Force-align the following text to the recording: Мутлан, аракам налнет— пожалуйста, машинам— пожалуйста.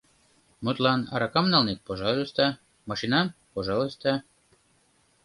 Мутлан, 0.63 1.01
аракам 1.13 1.45
налнет— 1.53 1.79
пожалуйста, 1.89 2.43
машинам— 2.89 3.27
пожалуйста. 3.55 4.09